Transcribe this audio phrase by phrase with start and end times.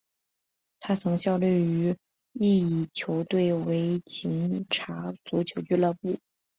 [0.79, 1.95] 他曾效力于
[2.33, 6.17] 意乙球队维琴察足球俱乐部。